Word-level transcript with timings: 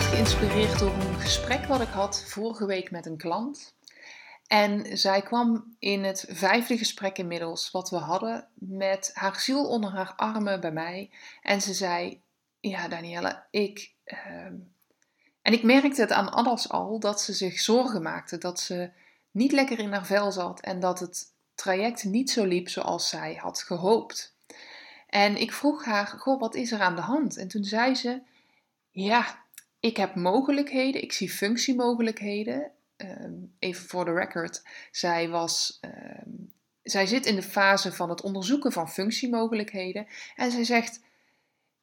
Geïnspireerd 0.00 0.78
door 0.78 0.92
een 0.92 1.20
gesprek 1.20 1.64
wat 1.64 1.80
ik 1.80 1.88
had 1.88 2.24
vorige 2.26 2.66
week 2.66 2.90
met 2.90 3.06
een 3.06 3.16
klant. 3.16 3.74
En 4.46 4.98
zij 4.98 5.22
kwam 5.22 5.76
in 5.78 6.04
het 6.04 6.24
vijfde 6.28 6.78
gesprek 6.78 7.18
inmiddels 7.18 7.70
wat 7.70 7.90
we 7.90 7.96
hadden 7.96 8.48
met 8.54 9.10
haar 9.14 9.40
ziel 9.40 9.68
onder 9.68 9.90
haar 9.90 10.12
armen 10.16 10.60
bij 10.60 10.72
mij. 10.72 11.10
En 11.42 11.60
ze 11.60 11.74
zei: 11.74 12.22
Ja, 12.60 12.88
Danielle, 12.88 13.42
ik. 13.50 13.92
Ehm, 14.04 14.54
en 15.42 15.52
ik 15.52 15.62
merkte 15.62 16.00
het 16.00 16.12
aan 16.12 16.32
alles 16.32 16.68
al 16.68 16.98
dat 16.98 17.20
ze 17.20 17.32
zich 17.32 17.60
zorgen 17.60 18.02
maakte. 18.02 18.38
Dat 18.38 18.60
ze 18.60 18.90
niet 19.30 19.52
lekker 19.52 19.78
in 19.78 19.92
haar 19.92 20.06
vel 20.06 20.32
zat 20.32 20.60
en 20.60 20.80
dat 20.80 21.00
het 21.00 21.26
traject 21.54 22.04
niet 22.04 22.30
zo 22.30 22.44
liep 22.44 22.68
zoals 22.68 23.08
zij 23.08 23.34
had 23.34 23.62
gehoopt. 23.62 24.34
En 25.08 25.36
ik 25.36 25.52
vroeg 25.52 25.84
haar: 25.84 26.06
Goh, 26.06 26.40
wat 26.40 26.54
is 26.54 26.72
er 26.72 26.80
aan 26.80 26.96
de 26.96 27.02
hand? 27.02 27.36
En 27.36 27.48
toen 27.48 27.64
zei 27.64 27.94
ze 27.94 28.22
ja, 28.90 29.44
ik 29.82 29.96
heb 29.96 30.14
mogelijkheden, 30.14 31.02
ik 31.02 31.12
zie 31.12 31.30
functiemogelijkheden. 31.30 32.72
Ehm, 32.96 33.34
even 33.58 33.88
voor 33.88 34.04
de 34.04 34.12
record, 34.12 34.62
zij, 34.90 35.28
was, 35.28 35.78
ehm, 35.80 36.30
zij 36.82 37.06
zit 37.06 37.26
in 37.26 37.34
de 37.34 37.42
fase 37.42 37.92
van 37.92 38.08
het 38.08 38.20
onderzoeken 38.20 38.72
van 38.72 38.90
functiemogelijkheden. 38.90 40.06
En 40.34 40.50
zij 40.50 40.64
zegt, 40.64 41.00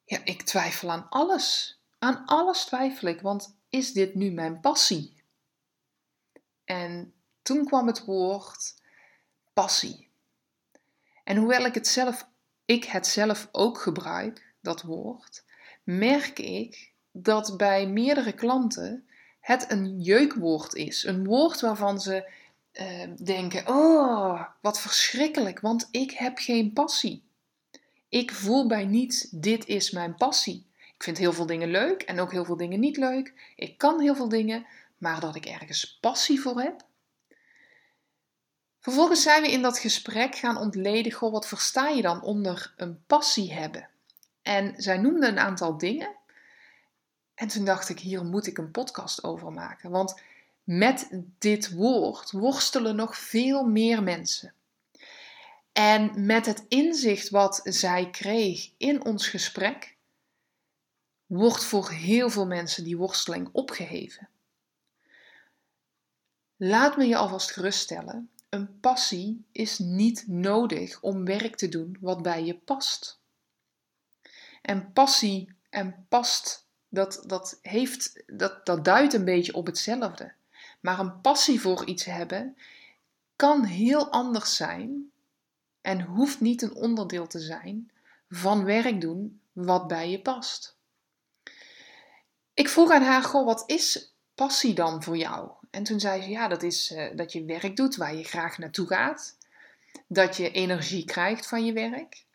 ja, 0.06 0.20
ik 0.24 0.42
twijfel 0.42 0.92
aan 0.92 1.10
alles. 1.10 1.80
Aan 1.98 2.26
alles 2.26 2.66
twijfel 2.66 3.08
ik, 3.08 3.22
want 3.22 3.58
is 3.70 3.94
dit 3.94 4.16
nu 4.16 4.32
mijn 4.32 4.60
passie? 4.60 5.24
En 6.66 7.14
toen 7.42 7.66
kwam 7.66 7.88
het 7.88 8.06
woord 8.06 8.82
passie. 9.54 10.10
En 11.24 11.38
hoewel 11.38 11.66
ik 11.66 11.74
het 11.74 11.88
zelf, 11.88 12.28
ik 12.66 12.84
het 12.84 13.08
zelf 13.08 13.50
ook 13.52 13.78
gebruik, 13.78 14.54
dat 14.62 14.82
woord, 14.82 15.46
merk 15.84 16.40
ik 16.40 16.98
dat 17.24 17.58
bij 17.58 17.88
meerdere 17.88 18.34
klanten 18.34 19.08
het 19.40 19.72
een 19.72 20.02
jeukwoord 20.02 20.74
is. 20.74 21.04
Een 21.04 21.26
woord 21.26 21.62
waarvan 21.62 22.02
ze 22.02 22.32
uh, 22.74 22.86
denken: 23.24 23.68
Oh, 23.68 24.44
wat 24.62 24.80
verschrikkelijk, 24.80 25.60
want 25.60 25.88
ik 25.92 26.12
heb 26.12 26.38
geen 26.38 26.74
passie. 26.74 27.24
Ik 28.10 28.32
voel 28.32 28.68
bij 28.68 28.86
niets, 28.86 29.28
dit 29.32 29.66
is 29.66 29.92
mijn 29.92 30.16
passie. 30.16 30.66
Ik 30.96 31.04
vind 31.04 31.18
heel 31.18 31.34
veel 31.34 31.46
dingen 31.46 31.72
leuk 31.72 32.02
en 32.02 32.20
ook 32.20 32.32
heel 32.32 32.46
veel 32.46 32.58
dingen 32.58 32.80
niet 32.80 32.98
leuk. 32.98 33.34
Ik 33.56 33.78
kan 33.78 34.00
heel 34.00 34.16
veel 34.16 34.30
dingen, 34.30 34.66
maar 34.98 35.20
dat 35.20 35.36
ik 35.36 35.46
ergens 35.46 35.98
passie 36.02 36.42
voor 36.42 36.62
heb. 36.62 36.88
Vervolgens 38.80 39.22
zijn 39.22 39.42
we 39.42 39.52
in 39.52 39.62
dat 39.62 39.80
gesprek 39.80 40.36
gaan 40.36 40.58
ontleden: 40.58 41.32
wat 41.32 41.48
versta 41.48 41.88
je 41.90 42.02
dan 42.02 42.22
onder 42.22 42.74
een 42.78 43.04
passie 43.08 43.54
hebben? 43.54 43.90
En 44.42 44.74
zij 44.78 44.98
noemde 44.98 45.28
een 45.28 45.40
aantal 45.40 45.78
dingen. 45.78 46.18
En 47.40 47.48
toen 47.48 47.66
dacht 47.66 47.90
ik, 47.90 48.00
hier 48.00 48.26
moet 48.26 48.48
ik 48.48 48.58
een 48.58 48.72
podcast 48.72 49.24
over 49.24 49.52
maken. 49.52 49.90
Want 49.90 50.22
met 50.64 51.10
dit 51.38 51.72
woord 51.72 52.32
worstelen 52.32 52.96
nog 52.96 53.18
veel 53.18 53.64
meer 53.64 54.04
mensen. 54.04 54.54
En 55.72 56.26
met 56.26 56.46
het 56.46 56.66
inzicht 56.68 57.30
wat 57.30 57.60
zij 57.64 58.10
kreeg 58.10 58.72
in 58.78 59.06
ons 59.06 59.28
gesprek, 59.28 59.96
wordt 61.26 61.64
voor 61.64 61.90
heel 61.90 62.30
veel 62.30 62.46
mensen 62.46 62.84
die 62.84 62.98
worsteling 62.98 63.50
opgeheven. 63.52 64.30
Laat 66.56 66.98
me 66.98 67.06
je 67.06 67.18
alvast 67.18 67.52
geruststellen: 67.52 68.30
een 68.50 68.80
passie 68.80 69.46
is 69.52 69.80
niet 69.80 70.28
nodig 70.28 71.02
om 71.02 71.26
werk 71.26 71.56
te 71.56 71.70
doen 71.70 71.98
wat 72.00 72.22
bij 72.22 72.46
je 72.46 72.56
past. 72.56 73.20
En 74.62 74.94
passie 74.94 75.56
en 75.70 76.06
past 76.10 76.68
dat, 76.90 77.24
dat, 77.26 77.60
heeft, 77.62 78.24
dat, 78.28 78.66
dat 78.66 78.86
duidt 78.86 79.14
een 79.14 79.26
beetje 79.26 79.54
op 79.54 79.66
hetzelfde. 79.66 80.32
Maar 80.80 81.00
een 81.00 81.22
passie 81.22 81.62
voor 81.62 81.86
iets 81.86 82.06
hebben 82.06 82.58
kan 83.36 83.64
heel 83.64 84.12
anders 84.12 84.56
zijn 84.56 85.12
en 85.82 86.02
hoeft 86.02 86.40
niet 86.42 86.62
een 86.62 86.74
onderdeel 86.74 87.28
te 87.28 87.40
zijn 87.40 87.92
van 88.30 88.64
werk 88.64 89.02
doen 89.02 89.42
wat 89.52 89.88
bij 89.88 90.10
je 90.10 90.22
past. 90.22 90.78
Ik 92.54 92.70
vroeg 92.70 92.92
aan 92.92 93.04
haar, 93.04 93.24
goh, 93.24 93.46
wat 93.46 93.64
is 93.66 94.14
passie 94.36 94.74
dan 94.74 95.04
voor 95.04 95.18
jou? 95.18 95.52
En 95.70 95.84
toen 95.84 96.00
zei 96.00 96.22
ze, 96.22 96.30
ja, 96.30 96.48
dat 96.48 96.64
is 96.64 96.92
uh, 96.92 97.16
dat 97.16 97.32
je 97.32 97.46
werk 97.46 97.76
doet 97.76 97.96
waar 97.96 98.16
je 98.16 98.24
graag 98.24 98.58
naartoe 98.58 98.88
gaat. 98.88 99.38
Dat 100.08 100.38
je 100.38 100.52
energie 100.52 101.06
krijgt 101.06 101.48
van 101.48 101.66
je 101.66 101.74
werk 101.74 102.26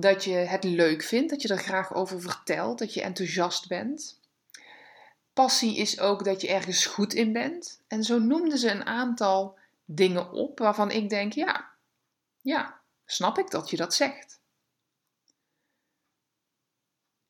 dat 0.00 0.24
je 0.24 0.34
het 0.34 0.64
leuk 0.64 1.02
vindt, 1.02 1.30
dat 1.30 1.42
je 1.42 1.48
er 1.48 1.58
graag 1.58 1.94
over 1.94 2.20
vertelt, 2.20 2.78
dat 2.78 2.94
je 2.94 3.02
enthousiast 3.02 3.68
bent. 3.68 4.20
Passie 5.32 5.76
is 5.76 6.00
ook 6.00 6.24
dat 6.24 6.40
je 6.40 6.48
ergens 6.48 6.86
goed 6.86 7.14
in 7.14 7.32
bent. 7.32 7.80
En 7.86 8.04
zo 8.04 8.18
noemden 8.18 8.58
ze 8.58 8.70
een 8.70 8.86
aantal 8.86 9.58
dingen 9.84 10.30
op 10.32 10.58
waarvan 10.58 10.90
ik 10.90 11.08
denk: 11.08 11.32
ja, 11.32 11.70
ja, 12.40 12.80
snap 13.04 13.38
ik 13.38 13.50
dat 13.50 13.70
je 13.70 13.76
dat 13.76 13.94
zegt. 13.94 14.40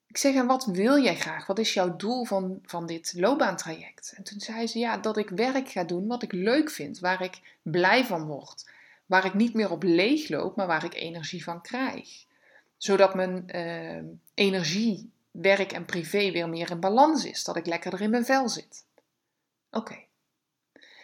Ik 0.07 0.17
zeg: 0.17 0.35
en 0.35 0.47
wat 0.47 0.65
wil 0.65 1.03
jij 1.03 1.17
graag? 1.17 1.47
Wat 1.47 1.59
is 1.59 1.75
jouw 1.75 1.97
doel 1.97 2.25
van, 2.25 2.59
van 2.63 2.87
dit 2.87 3.13
loopbaantraject? 3.17 4.13
En 4.17 4.23
toen 4.23 4.41
zei 4.41 4.67
ze: 4.67 4.79
ja, 4.79 4.97
dat 4.97 5.17
ik 5.17 5.29
werk 5.29 5.69
ga 5.69 5.85
doen 5.85 6.07
wat 6.07 6.23
ik 6.23 6.33
leuk 6.33 6.71
vind, 6.71 6.99
waar 6.99 7.23
ik 7.23 7.59
blij 7.63 8.05
van 8.05 8.27
word. 8.27 8.71
Waar 9.07 9.25
ik 9.25 9.35
niet 9.35 9.55
meer 9.55 9.71
op 9.71 9.83
leeg 9.83 10.29
loop, 10.29 10.57
maar 10.57 10.67
waar 10.67 10.85
ik 10.85 10.95
energie 10.95 11.45
van 11.45 11.63
krijg 11.63 12.27
zodat 12.79 13.15
mijn 13.15 13.45
uh, 13.55 14.13
energie, 14.35 15.11
werk 15.31 15.73
en 15.73 15.85
privé 15.85 16.31
weer 16.31 16.49
meer 16.49 16.71
in 16.71 16.81
balans 16.81 17.25
is. 17.25 17.45
Dat 17.45 17.57
ik 17.57 17.67
lekkerder 17.67 18.01
in 18.01 18.11
mijn 18.11 18.25
vel 18.25 18.49
zit. 18.49 18.85
Oké. 19.71 20.05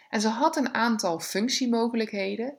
En 0.09 0.21
ze 0.21 0.27
had 0.27 0.55
een 0.55 0.73
aantal 0.73 1.19
functiemogelijkheden. 1.19 2.57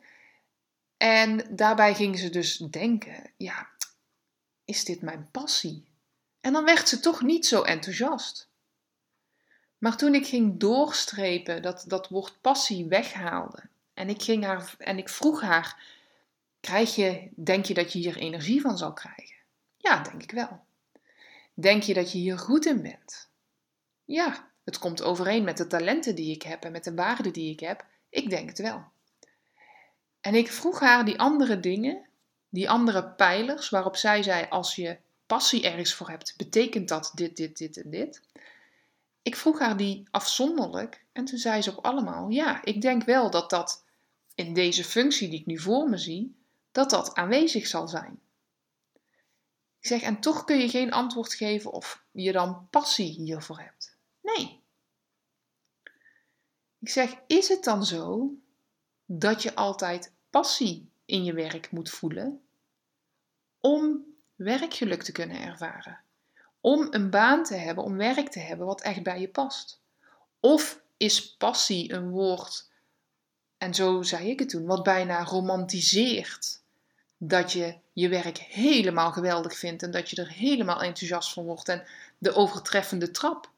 En 0.96 1.56
daarbij 1.56 1.94
ging 1.94 2.18
ze 2.18 2.30
dus 2.30 2.56
denken: 2.56 3.30
ja, 3.36 3.68
is 4.64 4.84
dit 4.84 5.02
mijn 5.02 5.28
passie? 5.30 5.84
En 6.40 6.52
dan 6.52 6.64
werd 6.64 6.88
ze 6.88 7.00
toch 7.00 7.22
niet 7.22 7.46
zo 7.46 7.62
enthousiast. 7.62 8.48
Maar 9.78 9.96
toen 9.96 10.14
ik 10.14 10.26
ging 10.26 10.60
doorstrepen, 10.60 11.62
dat 11.62 11.84
dat 11.86 12.08
woord 12.08 12.40
passie 12.40 12.86
weghaalde. 12.86 13.62
En 13.94 14.08
ik, 14.08 14.22
ging 14.22 14.44
haar, 14.44 14.74
en 14.78 14.98
ik 14.98 15.08
vroeg 15.08 15.40
haar 15.40 15.95
Krijg 16.66 16.94
je, 16.94 17.28
denk 17.34 17.64
je 17.64 17.74
dat 17.74 17.92
je 17.92 17.98
hier 17.98 18.16
energie 18.16 18.60
van 18.60 18.78
zal 18.78 18.92
krijgen? 18.92 19.36
Ja, 19.76 20.02
denk 20.02 20.22
ik 20.22 20.30
wel. 20.30 20.64
Denk 21.54 21.82
je 21.82 21.94
dat 21.94 22.12
je 22.12 22.18
hier 22.18 22.38
goed 22.38 22.66
in 22.66 22.82
bent? 22.82 23.28
Ja, 24.04 24.50
het 24.64 24.78
komt 24.78 25.02
overeen 25.02 25.44
met 25.44 25.56
de 25.56 25.66
talenten 25.66 26.14
die 26.14 26.34
ik 26.34 26.42
heb 26.42 26.64
en 26.64 26.72
met 26.72 26.84
de 26.84 26.94
waarden 26.94 27.32
die 27.32 27.52
ik 27.52 27.60
heb. 27.60 27.84
Ik 28.08 28.30
denk 28.30 28.48
het 28.48 28.58
wel. 28.58 28.84
En 30.20 30.34
ik 30.34 30.52
vroeg 30.52 30.80
haar 30.80 31.04
die 31.04 31.18
andere 31.18 31.60
dingen, 31.60 32.06
die 32.48 32.70
andere 32.70 33.08
pijlers, 33.08 33.68
waarop 33.68 33.96
zij 33.96 34.22
zei: 34.22 34.46
als 34.48 34.74
je 34.74 34.98
passie 35.26 35.64
ergens 35.64 35.94
voor 35.94 36.08
hebt, 36.08 36.34
betekent 36.36 36.88
dat 36.88 37.12
dit, 37.14 37.36
dit, 37.36 37.58
dit 37.58 37.76
en 37.76 37.90
dit. 37.90 38.22
Ik 39.22 39.36
vroeg 39.36 39.58
haar 39.58 39.76
die 39.76 40.08
afzonderlijk 40.10 41.04
en 41.12 41.24
toen 41.24 41.38
zei 41.38 41.62
ze 41.62 41.76
op 41.76 41.84
allemaal: 41.84 42.28
ja, 42.28 42.64
ik 42.64 42.80
denk 42.80 43.04
wel 43.04 43.30
dat 43.30 43.50
dat 43.50 43.84
in 44.34 44.54
deze 44.54 44.84
functie 44.84 45.28
die 45.28 45.40
ik 45.40 45.46
nu 45.46 45.58
voor 45.58 45.88
me 45.88 45.98
zie, 45.98 46.44
dat 46.76 46.90
dat 46.90 47.14
aanwezig 47.14 47.66
zal 47.66 47.88
zijn. 47.88 48.20
Ik 49.78 49.86
zeg, 49.86 50.02
en 50.02 50.20
toch 50.20 50.44
kun 50.44 50.58
je 50.58 50.68
geen 50.68 50.92
antwoord 50.92 51.34
geven 51.34 51.72
of 51.72 52.04
je 52.10 52.32
dan 52.32 52.68
passie 52.70 53.12
hiervoor 53.12 53.58
hebt. 53.58 53.96
Nee. 54.22 54.62
Ik 56.78 56.88
zeg, 56.88 57.14
is 57.26 57.48
het 57.48 57.64
dan 57.64 57.84
zo 57.84 58.30
dat 59.04 59.42
je 59.42 59.54
altijd 59.54 60.12
passie 60.30 60.90
in 61.04 61.24
je 61.24 61.32
werk 61.32 61.70
moet 61.70 61.90
voelen 61.90 62.42
om 63.60 64.04
werkgeluk 64.34 65.02
te 65.02 65.12
kunnen 65.12 65.40
ervaren? 65.40 66.00
Om 66.60 66.86
een 66.90 67.10
baan 67.10 67.44
te 67.44 67.54
hebben, 67.54 67.84
om 67.84 67.96
werk 67.96 68.28
te 68.28 68.40
hebben 68.40 68.66
wat 68.66 68.82
echt 68.82 69.02
bij 69.02 69.20
je 69.20 69.28
past? 69.28 69.80
Of 70.40 70.82
is 70.96 71.36
passie 71.36 71.92
een 71.92 72.10
woord, 72.10 72.70
en 73.58 73.74
zo 73.74 74.02
zei 74.02 74.30
ik 74.30 74.38
het 74.38 74.48
toen, 74.48 74.66
wat 74.66 74.82
bijna 74.82 75.24
romantiseert 75.24 76.64
dat 77.18 77.52
je 77.52 77.78
je 77.92 78.08
werk 78.08 78.38
helemaal 78.38 79.12
geweldig 79.12 79.58
vindt 79.58 79.82
en 79.82 79.90
dat 79.90 80.10
je 80.10 80.16
er 80.16 80.28
helemaal 80.28 80.82
enthousiast 80.82 81.32
van 81.32 81.44
wordt 81.44 81.68
en 81.68 81.84
de 82.18 82.34
overtreffende 82.34 83.10
trap. 83.10 83.50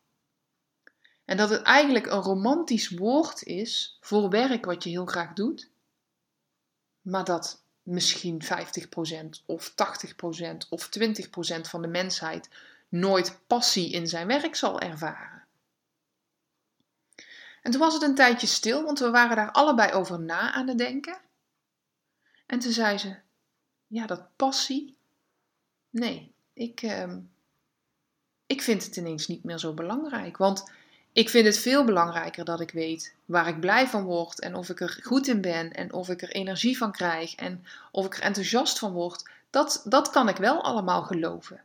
En 1.24 1.36
dat 1.36 1.50
het 1.50 1.62
eigenlijk 1.62 2.06
een 2.06 2.20
romantisch 2.20 2.88
woord 2.88 3.42
is 3.42 3.98
voor 4.00 4.30
werk 4.30 4.64
wat 4.64 4.84
je 4.84 4.90
heel 4.90 5.06
graag 5.06 5.32
doet, 5.32 5.70
maar 7.02 7.24
dat 7.24 7.62
misschien 7.82 8.42
50% 8.44 9.44
of 9.46 9.70
80% 9.70 9.74
of 10.68 10.88
20% 10.98 11.60
van 11.60 11.82
de 11.82 11.88
mensheid 11.88 12.48
nooit 12.88 13.40
passie 13.46 13.90
in 13.90 14.06
zijn 14.06 14.26
werk 14.26 14.56
zal 14.56 14.80
ervaren. 14.80 15.46
En 17.62 17.70
toen 17.70 17.80
was 17.80 17.94
het 17.94 18.02
een 18.02 18.14
tijdje 18.14 18.46
stil, 18.46 18.82
want 18.84 18.98
we 18.98 19.10
waren 19.10 19.36
daar 19.36 19.50
allebei 19.50 19.92
over 19.92 20.20
na 20.20 20.52
aan 20.52 20.68
het 20.68 20.78
denken. 20.78 21.20
En 22.46 22.58
toen 22.58 22.72
zei 22.72 22.98
ze: 22.98 23.16
Ja, 23.88 24.06
dat 24.06 24.36
passie. 24.36 24.96
Nee, 25.90 26.32
ik, 26.52 26.82
uh, 26.82 27.14
ik 28.46 28.62
vind 28.62 28.84
het 28.84 28.96
ineens 28.96 29.26
niet 29.26 29.44
meer 29.44 29.58
zo 29.58 29.72
belangrijk. 29.74 30.36
Want 30.36 30.70
ik 31.12 31.28
vind 31.28 31.46
het 31.46 31.58
veel 31.58 31.84
belangrijker 31.84 32.44
dat 32.44 32.60
ik 32.60 32.70
weet 32.70 33.14
waar 33.24 33.48
ik 33.48 33.60
blij 33.60 33.86
van 33.86 34.04
word 34.04 34.40
en 34.40 34.54
of 34.54 34.68
ik 34.68 34.80
er 34.80 35.00
goed 35.02 35.26
in 35.26 35.40
ben 35.40 35.72
en 35.72 35.92
of 35.92 36.08
ik 36.08 36.22
er 36.22 36.30
energie 36.30 36.76
van 36.76 36.92
krijg 36.92 37.34
en 37.34 37.64
of 37.90 38.06
ik 38.06 38.16
er 38.16 38.22
enthousiast 38.22 38.78
van 38.78 38.92
word. 38.92 39.30
Dat, 39.50 39.82
dat 39.84 40.10
kan 40.10 40.28
ik 40.28 40.36
wel 40.36 40.62
allemaal 40.62 41.02
geloven. 41.02 41.62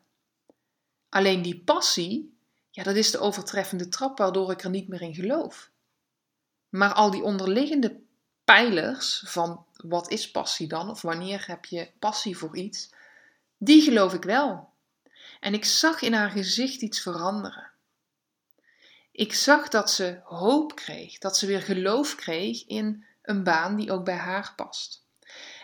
Alleen 1.10 1.42
die 1.42 1.62
passie, 1.66 2.38
ja, 2.70 2.84
dat 2.84 2.96
is 2.96 3.12
de 3.12 3.20
overtreffende 3.20 3.90
trap 3.90 4.18
waardoor 4.18 4.52
ik 4.52 4.64
er 4.64 4.70
niet 4.70 4.88
meer 4.88 5.02
in 5.02 5.14
geloof. 5.14 5.70
Maar 6.70 6.94
al 6.94 7.12
die 7.12 7.24
onderliggende 7.24 8.00
pijlers 8.44 9.24
van 9.26 9.66
wat 9.84 10.12
is 10.12 10.32
passie 10.32 10.68
dan 10.68 10.90
of 10.90 11.02
wanneer 11.02 11.44
heb 11.48 11.66
je 11.66 11.90
passie 12.00 12.38
voor 12.38 12.58
iets, 12.58 12.90
die 13.58 13.82
geloof 13.82 14.14
ik 14.14 14.24
wel. 14.24 14.70
En 15.40 15.54
ik 15.54 15.66
zag 15.66 16.02
in 16.02 16.14
haar 16.14 16.30
gezicht 16.30 16.82
iets 16.82 17.02
veranderen. 17.02 17.72
Ik 19.12 19.34
zag 19.34 19.70
dat 19.70 19.92
ze 19.92 20.20
hoop 20.24 20.76
kreeg, 20.76 21.18
dat 21.18 21.38
ze 21.38 21.46
weer 21.46 21.62
geloof 21.62 22.16
kreeg 22.16 22.68
in 22.68 23.06
een 23.22 23.44
baan 23.44 23.76
die 23.76 23.92
ook 23.92 24.06
bij 24.06 24.16
haar 24.16 24.54
past. 24.56 25.06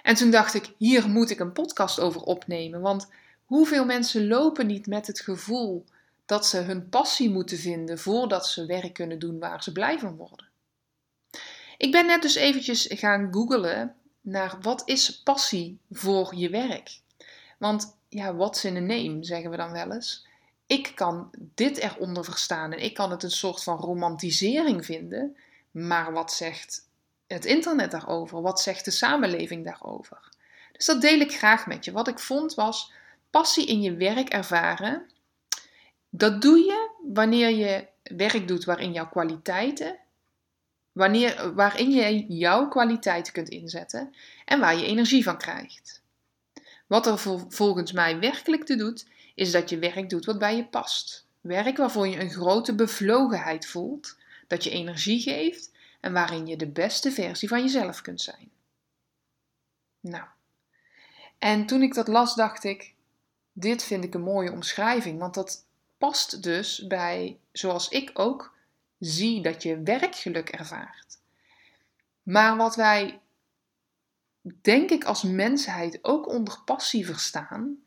En 0.03 0.15
toen 0.15 0.31
dacht 0.31 0.53
ik, 0.53 0.73
hier 0.77 1.09
moet 1.09 1.29
ik 1.29 1.39
een 1.39 1.53
podcast 1.53 1.99
over 1.99 2.21
opnemen, 2.21 2.81
want 2.81 3.09
hoeveel 3.45 3.85
mensen 3.85 4.27
lopen 4.27 4.67
niet 4.67 4.87
met 4.87 5.07
het 5.07 5.19
gevoel 5.19 5.85
dat 6.25 6.45
ze 6.45 6.57
hun 6.57 6.89
passie 6.89 7.29
moeten 7.29 7.57
vinden 7.57 7.99
voordat 7.99 8.47
ze 8.47 8.65
werk 8.65 8.93
kunnen 8.93 9.19
doen 9.19 9.39
waar 9.39 9.63
ze 9.63 9.71
blij 9.71 9.99
van 9.99 10.15
worden? 10.15 10.47
Ik 11.77 11.91
ben 11.91 12.05
net 12.05 12.21
dus 12.21 12.35
eventjes 12.35 12.87
gaan 12.89 13.33
googlen 13.33 13.95
naar 14.21 14.57
wat 14.61 14.81
is 14.85 15.21
passie 15.23 15.79
voor 15.91 16.35
je 16.35 16.49
werk. 16.49 16.99
Want 17.57 17.97
ja, 18.09 18.35
what's 18.35 18.63
in 18.63 18.75
a 18.75 18.79
name, 18.79 19.17
zeggen 19.21 19.49
we 19.49 19.57
dan 19.57 19.71
wel 19.71 19.91
eens. 19.91 20.27
Ik 20.65 20.91
kan 20.95 21.29
dit 21.55 21.77
eronder 21.77 22.23
verstaan 22.23 22.71
en 22.71 22.83
ik 22.83 22.93
kan 22.93 23.11
het 23.11 23.23
een 23.23 23.31
soort 23.31 23.63
van 23.63 23.77
romantisering 23.77 24.85
vinden. 24.85 25.37
Maar 25.71 26.13
wat 26.13 26.33
zegt 26.33 26.87
het 27.27 27.45
internet 27.45 27.91
daarover? 27.91 28.41
Wat 28.41 28.61
zegt 28.61 28.85
de 28.85 28.91
samenleving 28.91 29.65
daarover? 29.65 30.29
Dus 30.71 30.85
dat 30.85 31.01
deel 31.01 31.19
ik 31.19 31.37
graag 31.37 31.67
met 31.67 31.85
je. 31.85 31.91
Wat 31.91 32.07
ik 32.07 32.19
vond 32.19 32.53
was 32.53 32.91
passie 33.29 33.65
in 33.65 33.81
je 33.81 33.93
werk 33.93 34.29
ervaren. 34.29 35.09
Dat 36.09 36.41
doe 36.41 36.57
je 36.57 36.89
wanneer 37.13 37.49
je 37.49 37.87
werk 38.03 38.47
doet 38.47 38.65
waarin 38.65 38.91
jouw 38.91 39.09
kwaliteiten 39.09 39.99
Wanneer, 40.99 41.53
waarin 41.53 41.91
je 41.91 42.25
jouw 42.27 42.67
kwaliteiten 42.67 43.33
kunt 43.33 43.49
inzetten 43.49 44.13
en 44.45 44.59
waar 44.59 44.77
je 44.77 44.85
energie 44.85 45.23
van 45.23 45.37
krijgt. 45.37 46.01
Wat 46.87 47.07
er 47.07 47.19
volgens 47.49 47.91
mij 47.91 48.19
werkelijk 48.19 48.65
te 48.65 48.75
doet, 48.75 49.07
is 49.35 49.51
dat 49.51 49.69
je 49.69 49.77
werk 49.77 50.09
doet 50.09 50.25
wat 50.25 50.39
bij 50.39 50.55
je 50.55 50.65
past. 50.65 51.27
Werk 51.41 51.77
waarvoor 51.77 52.07
je 52.07 52.19
een 52.19 52.29
grote 52.29 52.75
bevlogenheid 52.75 53.67
voelt, 53.67 54.17
dat 54.47 54.63
je 54.63 54.69
energie 54.69 55.19
geeft 55.19 55.71
en 55.99 56.13
waarin 56.13 56.47
je 56.47 56.57
de 56.57 56.67
beste 56.67 57.11
versie 57.11 57.47
van 57.47 57.61
jezelf 57.61 58.01
kunt 58.01 58.21
zijn. 58.21 58.51
Nou, 59.99 60.25
en 61.37 61.65
toen 61.65 61.81
ik 61.81 61.93
dat 61.93 62.07
las, 62.07 62.35
dacht 62.35 62.63
ik: 62.63 62.93
dit 63.53 63.83
vind 63.83 64.03
ik 64.03 64.13
een 64.13 64.21
mooie 64.21 64.51
omschrijving, 64.51 65.19
want 65.19 65.33
dat 65.33 65.65
past 65.97 66.43
dus 66.43 66.87
bij, 66.87 67.39
zoals 67.51 67.89
ik 67.89 68.11
ook, 68.13 68.57
zie 68.99 69.41
dat 69.41 69.63
je 69.63 69.81
werkgeluk 69.81 70.49
ervaart. 70.49 71.17
Maar 72.23 72.57
wat 72.57 72.75
wij, 72.75 73.19
denk 74.41 74.89
ik, 74.89 75.03
als 75.03 75.23
mensheid 75.23 75.99
ook 76.01 76.27
onder 76.27 76.61
passie 76.65 77.05
verstaan, 77.05 77.83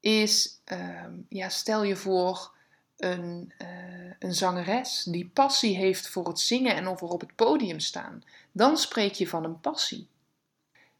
is, 0.00 0.60
uh, 0.72 1.04
ja, 1.28 1.48
stel 1.48 1.82
je 1.82 1.96
voor 1.96 2.54
een, 2.96 3.52
uh, 3.58 4.12
een 4.18 4.34
zangeres 4.34 5.02
die 5.02 5.28
passie 5.28 5.76
heeft 5.76 6.08
voor 6.08 6.26
het 6.26 6.40
zingen 6.40 6.74
en 6.74 6.88
over 6.88 7.08
op 7.08 7.20
het 7.20 7.34
podium 7.34 7.80
staan. 7.80 8.22
Dan 8.52 8.76
spreek 8.76 9.12
je 9.12 9.28
van 9.28 9.44
een 9.44 9.60
passie. 9.60 10.08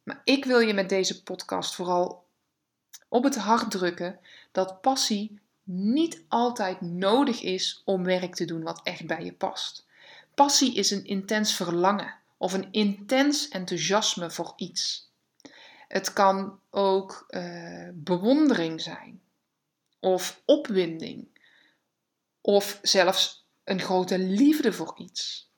Maar 0.02 0.20
ik 0.25 0.44
wil 0.44 0.58
je 0.58 0.75
met 0.75 0.88
deze 0.88 1.23
podcast 1.23 1.75
vooral 1.75 2.25
op 3.08 3.25
het 3.25 3.37
hart 3.37 3.70
drukken 3.70 4.19
dat 4.52 4.81
passie 4.81 5.40
niet 5.64 6.25
altijd 6.29 6.81
nodig 6.81 7.43
is 7.43 7.82
om 7.85 8.05
werk 8.05 8.35
te 8.35 8.44
doen 8.44 8.62
wat 8.62 8.81
echt 8.82 9.06
bij 9.06 9.25
je 9.25 9.32
past. 9.32 9.87
Passie 10.35 10.75
is 10.75 10.91
een 10.91 11.05
intens 11.05 11.55
verlangen 11.55 12.14
of 12.37 12.53
een 12.53 12.69
intens 12.70 13.49
enthousiasme 13.49 14.31
voor 14.31 14.53
iets. 14.56 15.11
Het 15.88 16.12
kan 16.12 16.59
ook 16.70 17.26
uh, 17.29 17.88
bewondering 17.94 18.81
zijn, 18.81 19.20
of 20.00 20.43
opwinding, 20.44 21.26
of 22.41 22.79
zelfs 22.82 23.47
een 23.64 23.81
grote 23.81 24.19
liefde 24.19 24.73
voor 24.73 24.94
iets. 24.97 25.50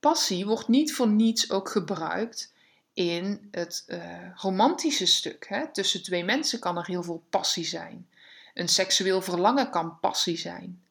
Passie 0.00 0.46
wordt 0.46 0.68
niet 0.68 0.94
voor 0.94 1.08
niets 1.08 1.50
ook 1.50 1.68
gebruikt 1.68 2.52
in 2.92 3.48
het 3.50 3.84
uh, 3.86 4.34
romantische 4.34 5.06
stuk. 5.06 5.46
Hè? 5.48 5.72
Tussen 5.72 6.02
twee 6.02 6.24
mensen 6.24 6.58
kan 6.58 6.76
er 6.76 6.86
heel 6.86 7.02
veel 7.02 7.24
passie 7.30 7.64
zijn. 7.64 8.08
Een 8.58 8.68
seksueel 8.68 9.22
verlangen 9.22 9.70
kan 9.70 10.00
passie 10.00 10.36
zijn. 10.36 10.82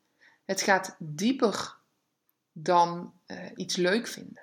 Het 0.46 0.62
gaat 0.62 0.96
dieper 1.00 1.76
dan 2.52 3.14
uh, 3.28 3.38
iets 3.56 3.76
leuk 3.76 4.08
vinden. 4.08 4.42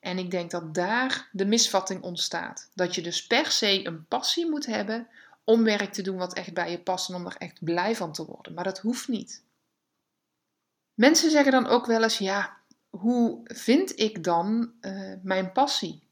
En 0.00 0.18
ik 0.18 0.30
denk 0.30 0.50
dat 0.50 0.74
daar 0.74 1.28
de 1.32 1.44
misvatting 1.44 2.02
ontstaat. 2.02 2.70
Dat 2.74 2.94
je 2.94 3.02
dus 3.02 3.26
per 3.26 3.50
se 3.50 3.86
een 3.86 4.06
passie 4.06 4.50
moet 4.50 4.66
hebben 4.66 5.08
om 5.44 5.64
werk 5.64 5.92
te 5.92 6.02
doen 6.02 6.16
wat 6.16 6.34
echt 6.34 6.54
bij 6.54 6.70
je 6.70 6.78
past 6.78 7.08
en 7.08 7.14
om 7.14 7.26
er 7.26 7.36
echt 7.36 7.64
blij 7.64 7.96
van 7.96 8.12
te 8.12 8.24
worden. 8.24 8.54
Maar 8.54 8.64
dat 8.64 8.78
hoeft 8.78 9.08
niet. 9.08 9.42
Mensen 10.94 11.30
zeggen 11.30 11.52
dan 11.52 11.66
ook 11.66 11.86
wel 11.86 12.02
eens: 12.02 12.18
ja, 12.18 12.56
hoe 12.90 13.40
vind 13.44 13.98
ik 13.98 14.24
dan 14.24 14.72
uh, 14.80 15.12
mijn 15.22 15.52
passie? 15.52 16.02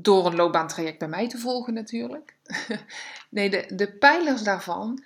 Door 0.00 0.26
een 0.26 0.34
loopbaantraject 0.34 0.98
bij 0.98 1.08
mij 1.08 1.28
te 1.28 1.38
volgen 1.38 1.74
natuurlijk. 1.74 2.36
nee, 3.30 3.50
de, 3.50 3.74
de 3.74 3.92
pijlers 3.92 4.42
daarvan 4.42 5.04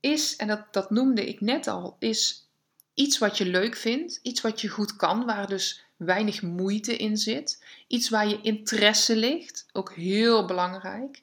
is, 0.00 0.36
en 0.36 0.46
dat, 0.46 0.72
dat 0.72 0.90
noemde 0.90 1.28
ik 1.28 1.40
net 1.40 1.66
al, 1.66 1.96
is 1.98 2.48
iets 2.94 3.18
wat 3.18 3.38
je 3.38 3.46
leuk 3.46 3.76
vindt, 3.76 4.20
iets 4.22 4.40
wat 4.40 4.60
je 4.60 4.68
goed 4.68 4.96
kan, 4.96 5.24
waar 5.24 5.46
dus 5.46 5.84
weinig 5.96 6.42
moeite 6.42 6.96
in 6.96 7.16
zit, 7.16 7.64
iets 7.86 8.08
waar 8.08 8.28
je 8.28 8.40
interesse 8.40 9.16
ligt, 9.16 9.66
ook 9.72 9.92
heel 9.92 10.44
belangrijk, 10.44 11.22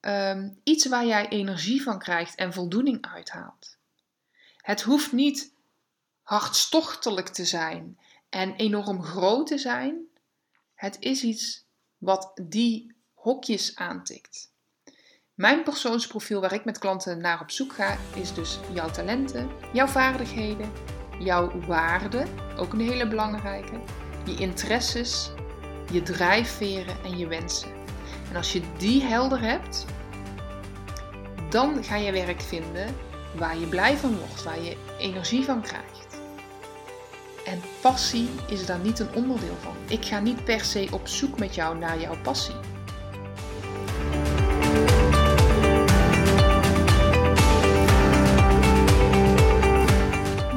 ehm, 0.00 0.50
iets 0.62 0.86
waar 0.86 1.06
jij 1.06 1.28
energie 1.28 1.82
van 1.82 1.98
krijgt 1.98 2.34
en 2.34 2.52
voldoening 2.52 3.06
uithaalt. 3.06 3.76
Het 4.56 4.82
hoeft 4.82 5.12
niet 5.12 5.52
hartstochtelijk 6.22 7.28
te 7.28 7.44
zijn 7.44 7.98
en 8.28 8.54
enorm 8.54 9.02
groot 9.02 9.46
te 9.46 9.58
zijn. 9.58 10.02
Het 10.74 10.96
is 11.00 11.22
iets 11.22 11.63
wat 12.04 12.32
die 12.42 12.96
hokjes 13.12 13.76
aantikt. 13.76 14.52
Mijn 15.34 15.62
persoonsprofiel 15.62 16.40
waar 16.40 16.52
ik 16.52 16.64
met 16.64 16.78
klanten 16.78 17.20
naar 17.20 17.40
op 17.40 17.50
zoek 17.50 17.72
ga, 17.72 17.96
is 18.14 18.34
dus 18.34 18.58
jouw 18.72 18.90
talenten, 18.90 19.50
jouw 19.72 19.86
vaardigheden, 19.86 20.72
jouw 21.18 21.60
waarden, 21.60 22.28
ook 22.56 22.72
een 22.72 22.80
hele 22.80 23.08
belangrijke, 23.08 23.80
je 24.24 24.36
interesses, 24.36 25.30
je 25.92 26.02
drijfveren 26.02 27.04
en 27.04 27.18
je 27.18 27.26
wensen. 27.26 27.72
En 28.30 28.36
als 28.36 28.52
je 28.52 28.62
die 28.78 29.02
helder 29.02 29.40
hebt, 29.40 29.84
dan 31.50 31.84
ga 31.84 31.96
je 31.96 32.12
werk 32.12 32.40
vinden 32.40 32.94
waar 33.36 33.58
je 33.58 33.66
blij 33.66 33.96
van 33.96 34.18
wordt, 34.18 34.42
waar 34.42 34.60
je 34.60 34.76
energie 34.98 35.44
van 35.44 35.62
krijgt. 35.62 36.13
En 37.44 37.60
passie 37.80 38.28
is 38.46 38.66
daar 38.66 38.78
niet 38.78 38.98
een 38.98 39.14
onderdeel 39.14 39.56
van. 39.60 39.74
Ik 39.88 40.04
ga 40.04 40.20
niet 40.20 40.44
per 40.44 40.60
se 40.60 40.88
op 40.90 41.08
zoek 41.08 41.38
met 41.38 41.54
jou 41.54 41.78
naar 41.78 42.00
jouw 42.00 42.16
passie. 42.22 42.54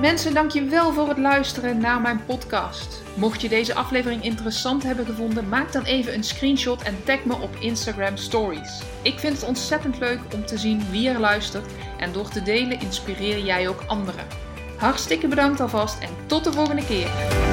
Mensen, 0.01 0.34
dankjewel 0.34 0.94
voor 0.94 1.08
het 1.08 1.17
luisteren 1.17 1.77
naar 1.77 2.01
mijn 2.01 2.25
podcast. 2.25 3.03
Mocht 3.15 3.41
je 3.41 3.50
deze 3.50 3.74
aflevering 3.74 4.24
interessant 4.24 4.84
hebben 4.84 5.06
gevonden, 5.06 5.50
maak 5.50 5.72
dan 5.72 5.84
even 5.84 6.13
een 6.13 6.24
screenshot 6.24 6.82
en 6.82 7.03
tag 7.03 7.25
me 7.25 7.34
op 7.34 7.56
Instagram 7.60 8.17
Stories. 8.17 8.82
Ik 9.01 9.20
vind 9.20 9.34
het 9.34 9.48
ontzettend 9.48 10.00
leuk 10.00 10.20
om 10.34 10.46
te 10.46 10.58
zien 10.58 10.89
wie 10.91 11.10
er 11.10 11.20
luistert 11.20 11.72
en 11.98 12.13
door 12.13 12.29
te 12.29 12.41
delen 12.41 12.79
inspireer 12.79 13.39
jij 13.46 13.67
ook 13.67 13.84
anderen. 13.88 14.47
Hartstikke 14.78 15.28
bedankt 15.28 15.60
alvast 15.60 16.00
en 16.00 16.10
tot 16.26 16.44
de 16.44 16.52
volgende 16.52 16.86
keer. 16.86 17.47